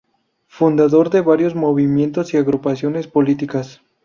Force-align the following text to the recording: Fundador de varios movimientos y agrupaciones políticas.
Fundador 0.47 1.11
de 1.11 1.21
varios 1.21 1.53
movimientos 1.53 2.33
y 2.33 2.37
agrupaciones 2.37 3.05
políticas. 3.05 3.83